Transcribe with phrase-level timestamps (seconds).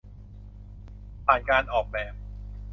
[1.25, 2.13] ผ่านการออกแบบ